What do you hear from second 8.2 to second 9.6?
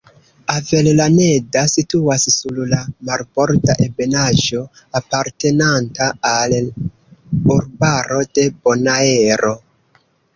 de Bonaero.